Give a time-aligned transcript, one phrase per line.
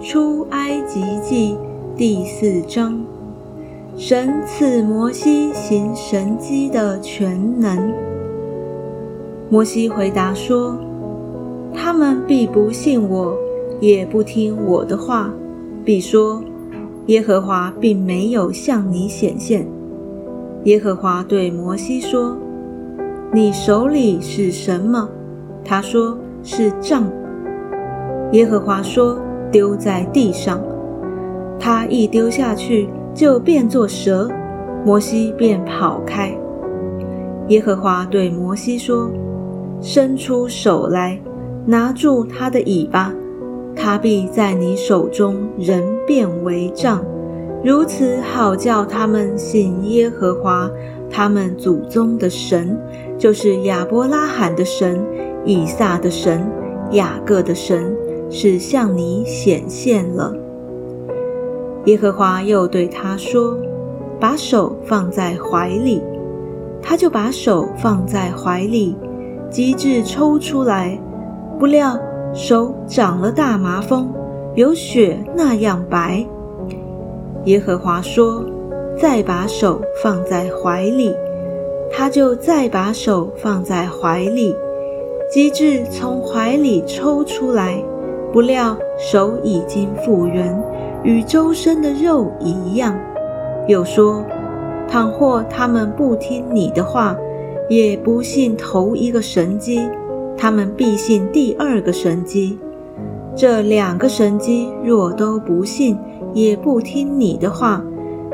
[0.00, 1.58] 出埃及记
[1.96, 3.00] 第四章，
[3.96, 7.92] 神赐摩西行神迹的全能。
[9.50, 10.78] 摩西回答说
[11.74, 13.36] ：“他们必不信我，
[13.80, 15.34] 也不听我的话，
[15.84, 16.40] 必说
[17.06, 19.66] 耶和华并没有向你显现。”
[20.62, 22.36] 耶和华对摩西说
[23.34, 25.08] ：“你手里是什么？”
[25.64, 27.02] 他说：“是杖。”
[28.30, 29.18] 耶和华说
[29.50, 30.60] ：“丢在地上。”
[31.60, 34.30] 他一丢下去，就变作蛇，
[34.84, 36.32] 摩西便跑开。
[37.48, 39.10] 耶和华对摩西说
[39.82, 41.20] ：“伸出手来，
[41.66, 43.12] 拿住他的尾巴，
[43.74, 47.04] 他必在你手中人变为杖，
[47.64, 50.70] 如此好叫他们信耶和华
[51.10, 52.78] 他们祖宗的神，
[53.18, 55.04] 就是亚伯拉罕的神、
[55.44, 56.46] 以撒的神、
[56.92, 57.92] 雅各的神。”
[58.30, 60.34] 是向你显现了。
[61.84, 63.56] 耶和华又对他说
[64.20, 66.02] ：“把手放在怀里。”
[66.82, 68.96] 他就把手放在怀里，
[69.50, 70.98] 机智抽出来，
[71.58, 71.98] 不料
[72.32, 74.12] 手长了大麻风，
[74.54, 76.24] 有雪那样白。
[77.44, 78.44] 耶和华说
[78.96, 81.14] ：“再把手放在怀里。”
[81.90, 84.54] 他就再把手放在怀里，
[85.30, 87.82] 机智从怀里抽出来。
[88.38, 90.56] 不料手已经复原，
[91.02, 92.96] 与周身的肉一样。
[93.66, 94.24] 又说：
[94.88, 97.16] 倘或他们不听你的话，
[97.68, 99.80] 也不信头一个神机，
[100.36, 102.56] 他们必信第二个神机。
[103.34, 105.98] 这两个神机若都不信，
[106.32, 107.82] 也不听你的话，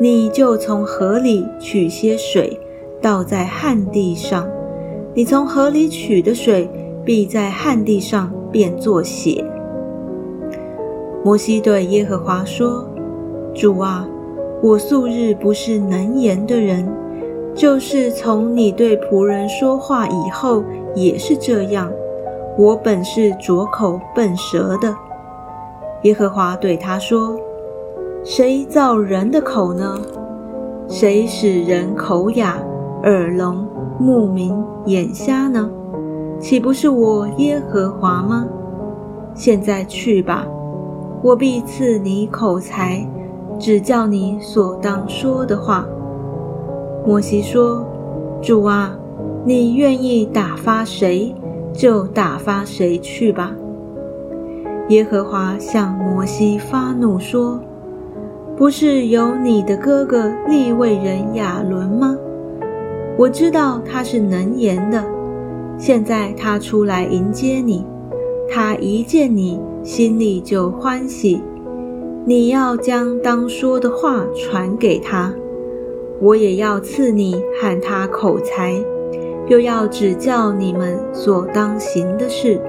[0.00, 2.56] 你就从河里取些水，
[3.02, 4.46] 倒在旱地上。
[5.12, 6.70] 你从河里取的水，
[7.04, 9.44] 必在旱地上变作血。
[11.28, 12.88] 摩西对耶和华说
[13.54, 14.08] ：“主啊，
[14.62, 16.90] 我素日不是能言的人，
[17.54, 20.64] 就是从你对仆人说话以后
[20.94, 21.92] 也是这样。
[22.56, 24.96] 我本是拙口笨舌的。”
[26.04, 27.38] 耶和华对他说
[28.24, 30.00] ：“谁造人的口呢？
[30.88, 32.56] 谁使人口哑、
[33.02, 35.70] 耳聋、目明、眼瞎呢？
[36.40, 38.48] 岂不是我耶和华吗？
[39.34, 40.46] 现在去吧。”
[41.22, 43.04] 我必赐你口才，
[43.58, 45.86] 指教你所当说的话。
[47.04, 47.84] 摩西说
[48.40, 48.96] ：“主啊，
[49.44, 51.34] 你愿意打发谁，
[51.72, 53.52] 就打发谁去吧。”
[54.90, 57.60] 耶和华向摩西发怒说
[58.56, 62.16] ：“不是有你的哥哥利未人亚伦吗？
[63.16, 65.04] 我知道他是能言的。
[65.76, 67.84] 现在他出来迎接你，
[68.48, 71.40] 他一见你。”心里就欢喜，
[72.26, 75.32] 你要将当说的话传给他，
[76.20, 78.74] 我也要赐你喊他口才，
[79.46, 82.60] 又要指教你们所当行的事。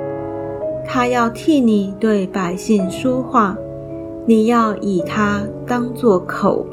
[0.86, 3.58] 他要替你对百姓说话，
[4.26, 6.66] 你要以他当作口，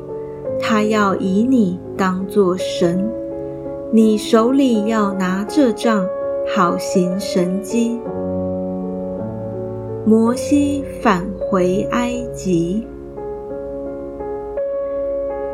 [0.60, 3.04] 他要以你当作神。
[3.90, 6.06] 你手里要拿这杖，
[6.54, 7.98] 好行神迹。
[10.08, 12.86] 摩西返回埃及，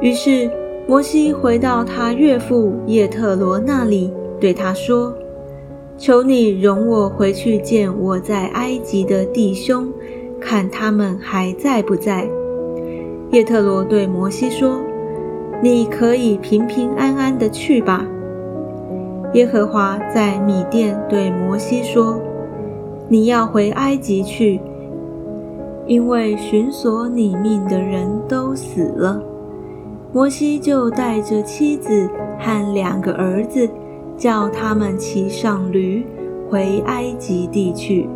[0.02, 0.50] 于是
[0.86, 5.16] 摩西回到他岳父叶特罗那里，对他说
[5.96, 9.90] ：“求你容我回去见我在埃及的弟兄，
[10.38, 12.28] 看他们还在不在。”
[13.32, 14.78] 叶特罗对摩西说
[15.64, 18.06] ：“你可以平平安安的去吧。”
[19.32, 22.20] 耶和华在米甸对摩西说。
[23.08, 24.60] 你要回埃及去，
[25.86, 29.22] 因为寻索你命的人都死了。
[30.12, 32.08] 摩西就带着妻子
[32.38, 33.68] 和两个儿子，
[34.16, 36.04] 叫他们骑上驴
[36.50, 38.08] 回埃及地去。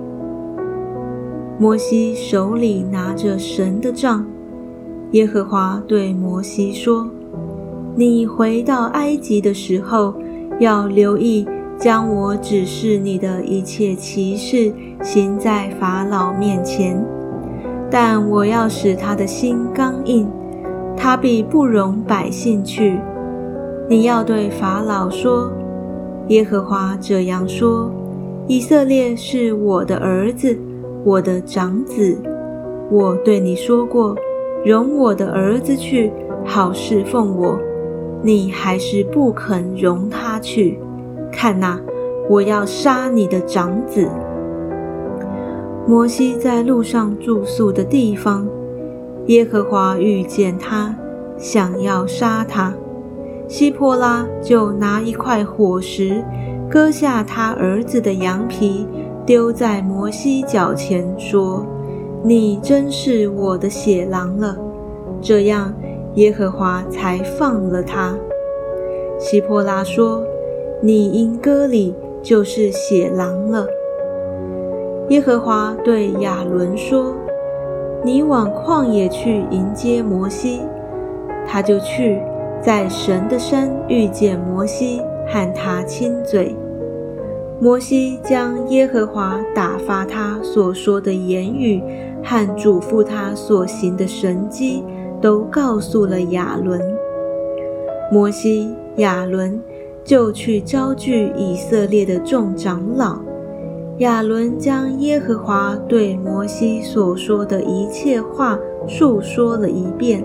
[1.59, 4.27] 摩西手里拿着神的杖，
[5.13, 7.09] 耶和华对摩西说
[7.97, 10.15] ：“你回到埃及的时候，
[10.61, 11.47] 要留意。”
[11.79, 17.05] 将我指示你的一切奇事行在法老面前，
[17.91, 20.27] 但我要使他的心刚硬，
[20.97, 22.99] 他必不容百姓去。
[23.89, 25.53] 你要对法老说
[26.29, 27.93] ：“耶和华这样说：
[28.49, 30.59] 以色列是我的儿子，
[31.05, 32.17] 我的长子。
[32.91, 34.17] 我对你说过，
[34.65, 36.11] 容我的儿子去，
[36.45, 37.59] 好侍奉我。
[38.23, 40.79] 你还是不肯容他去。”
[41.37, 41.79] 看呐，
[42.31, 44.09] 我要杀你的长子。
[45.87, 48.49] 摩西在路上住宿的地方，
[49.27, 50.97] 耶和华遇见他，
[51.37, 52.73] 想要杀他。
[53.47, 56.25] 希波拉就拿一块火石，
[56.71, 58.89] 割下他儿子的羊皮，
[59.27, 61.67] 丢在摩西脚前，说
[62.25, 64.57] ：“你真是我的血狼了。”
[65.21, 65.73] 这样，
[66.15, 68.17] 耶和华才放了他。
[69.19, 70.25] 希波拉说
[70.81, 73.67] ：“你因割礼，就是血狼了。”
[75.11, 77.15] 耶和华对亚伦说
[78.03, 80.61] ：“你往旷野去迎接摩西。”
[81.47, 82.21] 他就去。
[82.63, 86.57] 在神的山遇见摩西，和他亲嘴。
[87.61, 91.81] 摩西将耶和华打发他所说的言语
[92.25, 94.83] 和嘱咐他所行的神迹，
[95.21, 96.81] 都告诉了亚伦。
[98.11, 99.63] 摩西、亚伦
[100.07, 103.19] 就去招聚以色列的众长老。
[103.99, 110.25] 亚伦将耶和华对摩西所说的一切话述说了一遍。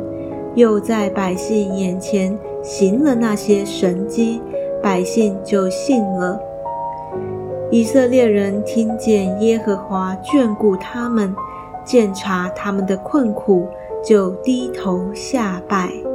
[0.54, 4.42] 又在百姓眼前行了那些神迹，
[4.84, 6.38] 百姓就信了。
[7.72, 11.34] 以色列人听见耶和华眷顾他们，
[11.86, 13.66] 鉴察他们的困苦，
[14.04, 16.11] 就低头下拜。